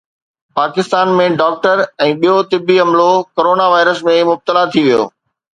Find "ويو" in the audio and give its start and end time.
4.89-5.03